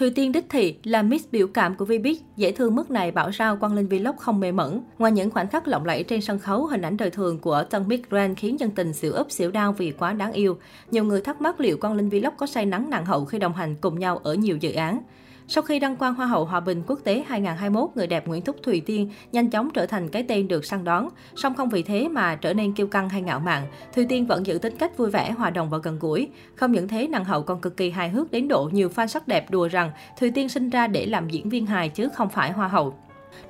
Thùy 0.00 0.10
Tiên 0.10 0.32
đích 0.32 0.44
thị 0.50 0.76
là 0.84 1.02
Miss 1.02 1.26
biểu 1.32 1.46
cảm 1.46 1.74
của 1.74 1.84
Vbiz, 1.84 2.16
dễ 2.36 2.52
thương 2.52 2.74
mức 2.74 2.90
này 2.90 3.10
bảo 3.10 3.32
sao 3.32 3.56
Quang 3.56 3.74
Linh 3.74 3.88
Vlog 3.88 4.16
không 4.16 4.40
mê 4.40 4.52
mẩn. 4.52 4.80
Ngoài 4.98 5.12
những 5.12 5.30
khoảnh 5.30 5.48
khắc 5.48 5.68
lộng 5.68 5.84
lẫy 5.84 6.02
trên 6.02 6.20
sân 6.20 6.38
khấu, 6.38 6.66
hình 6.66 6.82
ảnh 6.82 6.96
đời 6.96 7.10
thường 7.10 7.38
của 7.38 7.64
tân 7.70 7.88
Miss 7.88 8.02
Grand 8.10 8.38
khiến 8.38 8.60
dân 8.60 8.70
tình 8.70 8.92
xỉu 8.92 9.12
ấp 9.12 9.30
xỉu 9.30 9.50
đau 9.50 9.72
vì 9.72 9.92
quá 9.92 10.12
đáng 10.12 10.32
yêu. 10.32 10.58
Nhiều 10.90 11.04
người 11.04 11.20
thắc 11.20 11.40
mắc 11.40 11.60
liệu 11.60 11.76
Quang 11.76 11.94
Linh 11.94 12.08
Vlog 12.08 12.34
có 12.36 12.46
say 12.46 12.66
nắng 12.66 12.90
nặng 12.90 13.06
hậu 13.06 13.24
khi 13.24 13.38
đồng 13.38 13.52
hành 13.52 13.76
cùng 13.80 13.98
nhau 13.98 14.18
ở 14.18 14.34
nhiều 14.34 14.56
dự 14.56 14.72
án. 14.72 15.02
Sau 15.48 15.62
khi 15.62 15.78
đăng 15.78 15.96
quang 15.96 16.14
Hoa 16.14 16.26
hậu 16.26 16.44
Hòa 16.44 16.60
bình 16.60 16.82
quốc 16.86 17.00
tế 17.04 17.24
2021, 17.28 17.90
người 17.94 18.06
đẹp 18.06 18.26
Nguyễn 18.26 18.42
Thúc 18.42 18.56
Thùy 18.62 18.80
Tiên 18.80 19.10
nhanh 19.32 19.50
chóng 19.50 19.70
trở 19.74 19.86
thành 19.86 20.08
cái 20.08 20.22
tên 20.28 20.48
được 20.48 20.64
săn 20.64 20.84
đón. 20.84 21.08
Song 21.36 21.54
không 21.54 21.68
vì 21.68 21.82
thế 21.82 22.08
mà 22.08 22.36
trở 22.36 22.54
nên 22.54 22.72
kiêu 22.72 22.86
căng 22.86 23.08
hay 23.08 23.22
ngạo 23.22 23.40
mạn, 23.40 23.66
Thùy 23.94 24.06
Tiên 24.08 24.26
vẫn 24.26 24.46
giữ 24.46 24.58
tính 24.58 24.76
cách 24.76 24.96
vui 24.96 25.10
vẻ, 25.10 25.30
hòa 25.30 25.50
đồng 25.50 25.70
và 25.70 25.78
gần 25.78 25.98
gũi. 25.98 26.28
Không 26.54 26.72
những 26.72 26.88
thế, 26.88 27.06
nàng 27.06 27.24
hậu 27.24 27.42
còn 27.42 27.60
cực 27.60 27.76
kỳ 27.76 27.90
hài 27.90 28.08
hước 28.08 28.30
đến 28.30 28.48
độ 28.48 28.70
nhiều 28.72 28.88
fan 28.88 29.06
sắc 29.06 29.28
đẹp 29.28 29.50
đùa 29.50 29.68
rằng 29.68 29.90
Thùy 30.20 30.30
Tiên 30.30 30.48
sinh 30.48 30.70
ra 30.70 30.86
để 30.86 31.06
làm 31.06 31.28
diễn 31.28 31.48
viên 31.48 31.66
hài 31.66 31.88
chứ 31.88 32.08
không 32.14 32.28
phải 32.28 32.52
Hoa 32.52 32.68
hậu. 32.68 32.94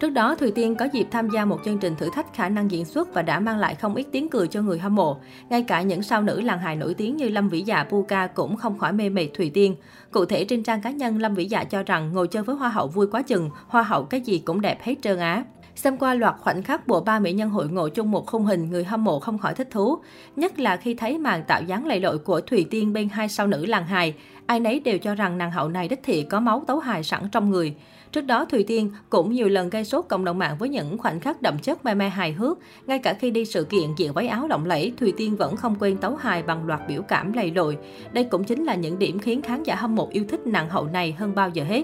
Trước 0.00 0.10
đó, 0.10 0.34
Thùy 0.34 0.50
Tiên 0.50 0.74
có 0.76 0.88
dịp 0.92 1.06
tham 1.10 1.30
gia 1.30 1.44
một 1.44 1.60
chương 1.64 1.78
trình 1.78 1.96
thử 1.96 2.10
thách 2.10 2.34
khả 2.34 2.48
năng 2.48 2.70
diễn 2.70 2.84
xuất 2.84 3.14
và 3.14 3.22
đã 3.22 3.40
mang 3.40 3.58
lại 3.58 3.74
không 3.74 3.94
ít 3.94 4.06
tiếng 4.12 4.28
cười 4.28 4.48
cho 4.48 4.62
người 4.62 4.78
hâm 4.78 4.94
mộ. 4.94 5.16
Ngay 5.50 5.62
cả 5.62 5.82
những 5.82 6.02
sao 6.02 6.22
nữ 6.22 6.40
làng 6.40 6.58
hài 6.58 6.76
nổi 6.76 6.94
tiếng 6.94 7.16
như 7.16 7.28
Lâm 7.28 7.48
Vĩ 7.48 7.62
Dạ, 7.62 7.84
Puka 7.90 8.26
cũng 8.26 8.56
không 8.56 8.78
khỏi 8.78 8.92
mê 8.92 9.08
mệt 9.08 9.28
Thùy 9.34 9.50
Tiên. 9.50 9.76
Cụ 10.10 10.24
thể 10.24 10.44
trên 10.44 10.62
trang 10.62 10.80
cá 10.80 10.90
nhân, 10.90 11.18
Lâm 11.18 11.34
Vĩ 11.34 11.44
Dạ 11.44 11.64
cho 11.64 11.82
rằng 11.82 12.12
ngồi 12.12 12.28
chơi 12.28 12.42
với 12.42 12.56
Hoa 12.56 12.68
hậu 12.68 12.88
vui 12.88 13.06
quá 13.06 13.22
chừng, 13.22 13.50
Hoa 13.68 13.82
hậu 13.82 14.04
cái 14.04 14.20
gì 14.20 14.38
cũng 14.38 14.60
đẹp 14.60 14.78
hết 14.82 14.94
trơn 15.02 15.18
á. 15.18 15.44
Xem 15.74 15.96
qua 15.96 16.14
loạt 16.14 16.34
khoảnh 16.40 16.62
khắc 16.62 16.86
bộ 16.86 17.00
ba 17.00 17.18
mỹ 17.18 17.32
nhân 17.32 17.50
hội 17.50 17.68
ngộ 17.68 17.88
chung 17.88 18.10
một 18.10 18.26
khung 18.26 18.44
hình, 18.44 18.70
người 18.70 18.84
hâm 18.84 19.04
mộ 19.04 19.20
không 19.20 19.38
khỏi 19.38 19.54
thích 19.54 19.68
thú. 19.70 19.98
Nhất 20.36 20.58
là 20.58 20.76
khi 20.76 20.94
thấy 20.94 21.18
màn 21.18 21.44
tạo 21.44 21.62
dáng 21.62 21.86
lầy 21.86 22.00
lội 22.00 22.18
của 22.18 22.40
Thùy 22.40 22.66
Tiên 22.70 22.92
bên 22.92 23.08
hai 23.08 23.28
sao 23.28 23.46
nữ 23.46 23.66
làng 23.66 23.86
hài. 23.86 24.14
Ai 24.46 24.60
nấy 24.60 24.80
đều 24.80 24.98
cho 24.98 25.14
rằng 25.14 25.38
nàng 25.38 25.50
hậu 25.50 25.68
này 25.68 25.88
đích 25.88 26.02
thị 26.02 26.22
có 26.22 26.40
máu 26.40 26.62
tấu 26.66 26.78
hài 26.78 27.02
sẵn 27.02 27.22
trong 27.32 27.50
người. 27.50 27.74
Trước 28.12 28.20
đó, 28.20 28.44
Thùy 28.44 28.64
Tiên 28.64 28.90
cũng 29.10 29.32
nhiều 29.32 29.48
lần 29.48 29.70
gây 29.70 29.84
sốt 29.84 30.04
cộng 30.08 30.24
đồng 30.24 30.38
mạng 30.38 30.56
với 30.58 30.68
những 30.68 30.98
khoảnh 30.98 31.20
khắc 31.20 31.42
đậm 31.42 31.58
chất 31.58 31.84
me 31.84 31.94
me 31.94 32.08
hài 32.08 32.32
hước. 32.32 32.58
Ngay 32.86 32.98
cả 32.98 33.14
khi 33.14 33.30
đi 33.30 33.44
sự 33.44 33.64
kiện 33.64 33.94
diện 33.96 34.12
váy 34.12 34.28
áo 34.28 34.48
lộng 34.48 34.66
lẫy, 34.66 34.92
Thùy 34.96 35.12
Tiên 35.16 35.36
vẫn 35.36 35.56
không 35.56 35.76
quên 35.80 35.96
tấu 35.96 36.16
hài 36.16 36.42
bằng 36.42 36.66
loạt 36.66 36.80
biểu 36.88 37.02
cảm 37.02 37.32
lầy 37.32 37.50
lội. 37.50 37.78
Đây 38.12 38.24
cũng 38.24 38.44
chính 38.44 38.64
là 38.64 38.74
những 38.74 38.98
điểm 38.98 39.18
khiến 39.18 39.42
khán 39.42 39.62
giả 39.62 39.74
hâm 39.74 39.94
mộ 39.94 40.08
yêu 40.12 40.24
thích 40.28 40.46
nàng 40.46 40.70
hậu 40.70 40.86
này 40.86 41.12
hơn 41.12 41.34
bao 41.34 41.50
giờ 41.50 41.64
hết. 41.64 41.82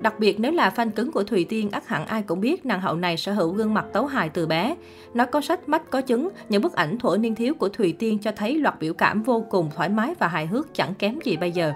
Đặc 0.00 0.14
biệt 0.18 0.40
nếu 0.40 0.52
là 0.52 0.72
fan 0.76 0.90
cứng 0.90 1.12
của 1.12 1.24
Thùy 1.24 1.44
Tiên, 1.44 1.70
ắt 1.70 1.88
hẳn 1.88 2.06
ai 2.06 2.22
cũng 2.22 2.40
biết 2.40 2.66
nàng 2.66 2.80
hậu 2.80 2.96
này 2.96 3.16
sở 3.16 3.32
hữu 3.32 3.52
gương 3.52 3.74
mặt 3.74 3.84
tấu 3.92 4.06
hài 4.06 4.28
từ 4.28 4.46
bé. 4.46 4.76
Nó 5.14 5.24
có 5.24 5.40
sách 5.40 5.68
mắt 5.68 5.90
có 5.90 6.00
chứng, 6.00 6.28
những 6.48 6.62
bức 6.62 6.72
ảnh 6.72 6.98
thuở 6.98 7.16
niên 7.16 7.34
thiếu 7.34 7.54
của 7.54 7.68
Thùy 7.68 7.92
Tiên 7.92 8.18
cho 8.18 8.32
thấy 8.36 8.54
loạt 8.54 8.80
biểu 8.80 8.94
cảm 8.94 9.22
vô 9.22 9.44
cùng 9.50 9.70
thoải 9.76 9.88
mái 9.88 10.14
và 10.18 10.28
hài 10.28 10.46
hước 10.46 10.74
chẳng 10.74 10.94
kém 10.94 11.18
gì 11.24 11.36
bây 11.36 11.52
giờ. 11.52 11.72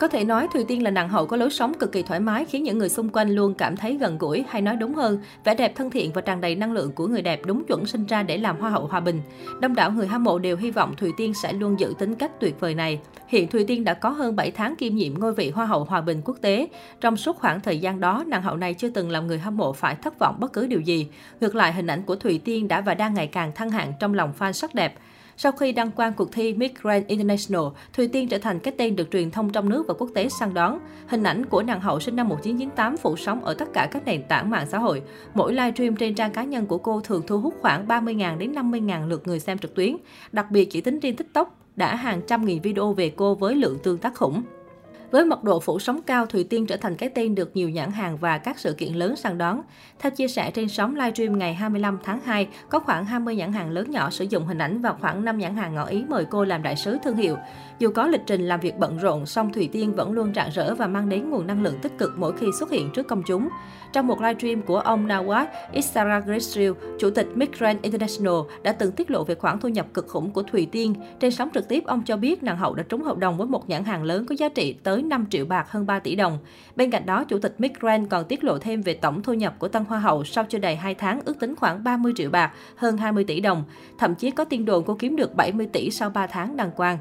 Có 0.00 0.08
thể 0.08 0.24
nói 0.24 0.48
Thùy 0.52 0.64
Tiên 0.64 0.82
là 0.82 0.90
nàng 0.90 1.08
hậu 1.08 1.26
có 1.26 1.36
lối 1.36 1.50
sống 1.50 1.74
cực 1.74 1.92
kỳ 1.92 2.02
thoải 2.02 2.20
mái 2.20 2.44
khiến 2.44 2.62
những 2.62 2.78
người 2.78 2.88
xung 2.88 3.08
quanh 3.08 3.30
luôn 3.30 3.54
cảm 3.54 3.76
thấy 3.76 3.96
gần 4.00 4.18
gũi 4.18 4.44
hay 4.48 4.62
nói 4.62 4.76
đúng 4.76 4.94
hơn, 4.94 5.18
vẻ 5.44 5.54
đẹp 5.54 5.72
thân 5.76 5.90
thiện 5.90 6.12
và 6.12 6.20
tràn 6.20 6.40
đầy 6.40 6.54
năng 6.54 6.72
lượng 6.72 6.92
của 6.92 7.06
người 7.06 7.22
đẹp 7.22 7.40
đúng 7.46 7.64
chuẩn 7.64 7.86
sinh 7.86 8.06
ra 8.06 8.22
để 8.22 8.36
làm 8.36 8.60
hoa 8.60 8.70
hậu 8.70 8.86
hòa 8.86 9.00
bình. 9.00 9.20
Đông 9.60 9.74
đảo 9.74 9.90
người 9.90 10.06
hâm 10.06 10.24
mộ 10.24 10.38
đều 10.38 10.56
hy 10.56 10.70
vọng 10.70 10.94
Thùy 10.96 11.10
Tiên 11.16 11.34
sẽ 11.34 11.52
luôn 11.52 11.80
giữ 11.80 11.94
tính 11.98 12.14
cách 12.14 12.40
tuyệt 12.40 12.60
vời 12.60 12.74
này. 12.74 13.00
Hiện 13.28 13.48
Thùy 13.48 13.64
Tiên 13.64 13.84
đã 13.84 13.94
có 13.94 14.08
hơn 14.08 14.36
7 14.36 14.50
tháng 14.50 14.76
kiêm 14.76 14.94
nhiệm 14.94 15.18
ngôi 15.18 15.34
vị 15.34 15.50
hoa 15.50 15.66
hậu 15.66 15.84
hòa 15.84 16.00
bình 16.00 16.22
quốc 16.24 16.36
tế. 16.40 16.68
Trong 17.00 17.16
suốt 17.16 17.36
khoảng 17.38 17.60
thời 17.60 17.78
gian 17.78 18.00
đó, 18.00 18.24
nàng 18.26 18.42
hậu 18.42 18.56
này 18.56 18.74
chưa 18.74 18.88
từng 18.88 19.10
làm 19.10 19.26
người 19.26 19.38
hâm 19.38 19.56
mộ 19.56 19.72
phải 19.72 19.94
thất 19.94 20.18
vọng 20.18 20.36
bất 20.40 20.52
cứ 20.52 20.66
điều 20.66 20.80
gì. 20.80 21.08
Ngược 21.40 21.54
lại, 21.54 21.72
hình 21.72 21.86
ảnh 21.86 22.02
của 22.02 22.16
Thùy 22.16 22.38
Tiên 22.38 22.68
đã 22.68 22.80
và 22.80 22.94
đang 22.94 23.14
ngày 23.14 23.26
càng 23.26 23.52
thăng 23.54 23.70
hạng 23.70 23.92
trong 24.00 24.14
lòng 24.14 24.32
fan 24.38 24.52
sắc 24.52 24.74
đẹp. 24.74 24.94
Sau 25.38 25.52
khi 25.52 25.72
đăng 25.72 25.90
quang 25.90 26.12
cuộc 26.12 26.32
thi 26.32 26.54
Miss 26.54 26.74
Grand 26.82 27.06
International, 27.06 27.62
Thùy 27.92 28.08
Tiên 28.08 28.28
trở 28.28 28.38
thành 28.38 28.58
cái 28.58 28.74
tên 28.78 28.96
được 28.96 29.10
truyền 29.12 29.30
thông 29.30 29.50
trong 29.50 29.68
nước 29.68 29.86
và 29.88 29.94
quốc 29.98 30.10
tế 30.14 30.28
săn 30.28 30.54
đón. 30.54 30.78
Hình 31.06 31.22
ảnh 31.22 31.46
của 31.46 31.62
nàng 31.62 31.80
hậu 31.80 32.00
sinh 32.00 32.16
năm 32.16 32.28
1998 32.28 32.96
phủ 32.96 33.16
sóng 33.16 33.44
ở 33.44 33.54
tất 33.54 33.72
cả 33.72 33.88
các 33.92 34.04
nền 34.04 34.22
tảng 34.28 34.50
mạng 34.50 34.66
xã 34.70 34.78
hội. 34.78 35.02
Mỗi 35.34 35.52
livestream 35.52 35.96
trên 35.96 36.14
trang 36.14 36.32
cá 36.32 36.44
nhân 36.44 36.66
của 36.66 36.78
cô 36.78 37.00
thường 37.00 37.22
thu 37.26 37.40
hút 37.40 37.54
khoảng 37.60 37.86
30.000 37.86 38.38
đến 38.38 38.52
50.000 38.52 39.08
lượt 39.08 39.26
người 39.26 39.40
xem 39.40 39.58
trực 39.58 39.74
tuyến. 39.74 39.96
Đặc 40.32 40.50
biệt 40.50 40.64
chỉ 40.70 40.80
tính 40.80 41.00
riêng 41.00 41.16
TikTok 41.16 41.58
đã 41.76 41.94
hàng 41.94 42.20
trăm 42.26 42.44
nghìn 42.44 42.62
video 42.62 42.92
về 42.92 43.12
cô 43.16 43.34
với 43.34 43.54
lượng 43.54 43.78
tương 43.82 43.98
tác 43.98 44.14
khủng. 44.14 44.42
Với 45.10 45.24
mật 45.24 45.44
độ 45.44 45.60
phủ 45.60 45.78
sóng 45.78 46.00
cao, 46.02 46.26
Thủy 46.26 46.44
Tiên 46.44 46.66
trở 46.66 46.76
thành 46.76 46.96
cái 46.96 47.08
tên 47.08 47.34
được 47.34 47.56
nhiều 47.56 47.68
nhãn 47.68 47.90
hàng 47.90 48.16
và 48.16 48.38
các 48.38 48.58
sự 48.58 48.72
kiện 48.72 48.94
lớn 48.94 49.16
săn 49.16 49.38
đón. 49.38 49.60
Theo 49.98 50.10
chia 50.10 50.28
sẻ 50.28 50.50
trên 50.50 50.68
sóng 50.68 50.94
livestream 50.94 51.38
ngày 51.38 51.54
25 51.54 51.98
tháng 52.04 52.20
2, 52.20 52.48
có 52.68 52.78
khoảng 52.78 53.04
20 53.04 53.36
nhãn 53.36 53.52
hàng 53.52 53.70
lớn 53.70 53.90
nhỏ 53.90 54.10
sử 54.10 54.24
dụng 54.24 54.46
hình 54.46 54.58
ảnh 54.58 54.82
và 54.82 54.94
khoảng 55.00 55.24
5 55.24 55.38
nhãn 55.38 55.56
hàng 55.56 55.74
ngỏ 55.74 55.84
ý 55.86 56.04
mời 56.08 56.24
cô 56.30 56.44
làm 56.44 56.62
đại 56.62 56.76
sứ 56.76 56.98
thương 57.04 57.16
hiệu. 57.16 57.36
Dù 57.78 57.90
có 57.90 58.06
lịch 58.06 58.20
trình 58.26 58.46
làm 58.46 58.60
việc 58.60 58.76
bận 58.78 58.98
rộn, 58.98 59.26
song 59.26 59.52
Thủy 59.52 59.68
Tiên 59.72 59.92
vẫn 59.94 60.12
luôn 60.12 60.32
rạng 60.34 60.50
rỡ 60.50 60.74
và 60.74 60.86
mang 60.86 61.08
đến 61.08 61.30
nguồn 61.30 61.46
năng 61.46 61.62
lượng 61.62 61.78
tích 61.82 61.98
cực 61.98 62.12
mỗi 62.16 62.32
khi 62.32 62.46
xuất 62.58 62.70
hiện 62.70 62.90
trước 62.94 63.08
công 63.08 63.22
chúng. 63.26 63.48
Trong 63.92 64.06
một 64.06 64.20
livestream 64.20 64.62
của 64.62 64.78
ông 64.78 65.08
Nawaz 65.08 65.46
Isaragresriu, 65.72 66.74
chủ 66.98 67.10
tịch 67.10 67.26
Migrant 67.34 67.82
International 67.82 68.34
đã 68.62 68.72
từng 68.72 68.92
tiết 68.92 69.10
lộ 69.10 69.24
về 69.24 69.34
khoản 69.34 69.60
thu 69.60 69.68
nhập 69.68 69.86
cực 69.94 70.08
khủng 70.08 70.30
của 70.30 70.42
Thủy 70.42 70.68
Tiên. 70.72 70.94
Trên 71.20 71.30
sóng 71.30 71.48
trực 71.54 71.68
tiếp, 71.68 71.84
ông 71.86 72.02
cho 72.06 72.16
biết 72.16 72.42
nàng 72.42 72.56
hậu 72.56 72.74
đã 72.74 72.82
trúng 72.88 73.02
hợp 73.02 73.18
đồng 73.18 73.36
với 73.36 73.46
một 73.46 73.68
nhãn 73.68 73.84
hàng 73.84 74.02
lớn 74.02 74.26
có 74.26 74.34
giá 74.38 74.48
trị 74.48 74.72
tới 74.82 74.95
tới 74.96 75.02
5 75.02 75.26
triệu 75.30 75.46
bạc 75.46 75.70
hơn 75.70 75.86
3 75.86 75.98
tỷ 75.98 76.14
đồng. 76.14 76.38
Bên 76.76 76.90
cạnh 76.90 77.06
đó, 77.06 77.24
chủ 77.24 77.38
tịch 77.38 77.54
Mick 77.58 77.80
Grant 77.80 78.10
còn 78.10 78.24
tiết 78.24 78.44
lộ 78.44 78.58
thêm 78.58 78.82
về 78.82 78.94
tổng 78.94 79.22
thu 79.22 79.32
nhập 79.32 79.54
của 79.58 79.68
Tân 79.68 79.84
Hoa 79.84 79.98
hậu 79.98 80.24
sau 80.24 80.44
chưa 80.48 80.58
đầy 80.58 80.76
2 80.76 80.94
tháng 80.94 81.20
ước 81.24 81.40
tính 81.40 81.56
khoảng 81.56 81.84
30 81.84 82.12
triệu 82.16 82.30
bạc, 82.30 82.52
hơn 82.76 82.96
20 82.96 83.24
tỷ 83.24 83.40
đồng. 83.40 83.64
Thậm 83.98 84.14
chí 84.14 84.30
có 84.30 84.44
tin 84.44 84.64
đồn 84.64 84.84
cô 84.86 84.96
kiếm 84.98 85.16
được 85.16 85.34
70 85.34 85.66
tỷ 85.72 85.90
sau 85.90 86.10
3 86.10 86.26
tháng 86.26 86.56
đăng 86.56 86.70
quang. 86.70 86.98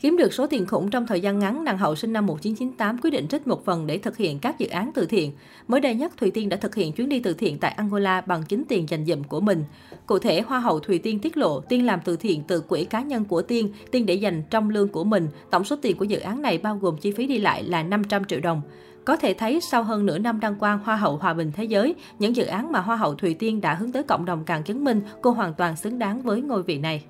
Kiếm 0.00 0.16
được 0.16 0.32
số 0.32 0.46
tiền 0.46 0.66
khủng 0.66 0.90
trong 0.90 1.06
thời 1.06 1.20
gian 1.20 1.38
ngắn, 1.38 1.64
nàng 1.64 1.78
hậu 1.78 1.94
sinh 1.94 2.12
năm 2.12 2.26
1998 2.26 2.98
quyết 2.98 3.10
định 3.10 3.28
trích 3.28 3.46
một 3.46 3.64
phần 3.64 3.86
để 3.86 3.98
thực 3.98 4.16
hiện 4.16 4.38
các 4.38 4.58
dự 4.58 4.66
án 4.66 4.90
từ 4.94 5.06
thiện. 5.06 5.32
Mới 5.68 5.80
đây 5.80 5.94
nhất, 5.94 6.12
Thùy 6.16 6.30
Tiên 6.30 6.48
đã 6.48 6.56
thực 6.56 6.74
hiện 6.74 6.92
chuyến 6.92 7.08
đi 7.08 7.20
từ 7.20 7.34
thiện 7.34 7.58
tại 7.58 7.72
Angola 7.72 8.20
bằng 8.20 8.42
chính 8.42 8.64
tiền 8.68 8.88
dành 8.88 9.04
dụm 9.06 9.22
của 9.22 9.40
mình. 9.40 9.64
Cụ 10.06 10.18
thể, 10.18 10.40
Hoa 10.40 10.58
hậu 10.58 10.80
Thùy 10.80 10.98
Tiên 10.98 11.18
tiết 11.18 11.36
lộ, 11.36 11.60
Tiên 11.60 11.86
làm 11.86 12.00
từ 12.04 12.16
thiện 12.16 12.42
từ 12.48 12.60
quỹ 12.60 12.84
cá 12.84 13.02
nhân 13.02 13.24
của 13.24 13.42
Tiên, 13.42 13.72
Tiên 13.90 14.06
để 14.06 14.14
dành 14.14 14.42
trong 14.50 14.70
lương 14.70 14.88
của 14.88 15.04
mình. 15.04 15.28
Tổng 15.50 15.64
số 15.64 15.76
tiền 15.82 15.96
của 15.96 16.04
dự 16.04 16.18
án 16.18 16.42
này 16.42 16.58
bao 16.58 16.76
gồm 16.76 16.96
chi 16.96 17.12
phí 17.12 17.26
đi 17.26 17.38
lại 17.38 17.64
là 17.64 17.82
500 17.82 18.24
triệu 18.24 18.40
đồng. 18.40 18.62
Có 19.04 19.16
thể 19.16 19.34
thấy 19.34 19.60
sau 19.70 19.82
hơn 19.82 20.06
nửa 20.06 20.18
năm 20.18 20.40
đăng 20.40 20.58
quang 20.58 20.78
Hoa 20.84 20.96
hậu 20.96 21.16
Hòa 21.16 21.34
bình 21.34 21.52
Thế 21.54 21.64
giới, 21.64 21.94
những 22.18 22.36
dự 22.36 22.44
án 22.44 22.72
mà 22.72 22.80
Hoa 22.80 22.96
hậu 22.96 23.14
Thùy 23.14 23.34
Tiên 23.34 23.60
đã 23.60 23.74
hướng 23.74 23.92
tới 23.92 24.02
cộng 24.02 24.24
đồng 24.24 24.44
càng 24.44 24.62
chứng 24.62 24.84
minh 24.84 25.00
cô 25.22 25.30
hoàn 25.30 25.54
toàn 25.54 25.76
xứng 25.76 25.98
đáng 25.98 26.22
với 26.22 26.42
ngôi 26.42 26.62
vị 26.62 26.78
này. 26.78 27.04